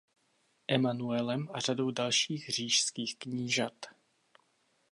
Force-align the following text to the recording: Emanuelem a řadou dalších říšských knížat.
Emanuelem 0.67 1.49
a 1.53 1.59
řadou 1.59 1.91
dalších 1.91 2.49
říšských 2.49 3.17
knížat. 3.19 3.85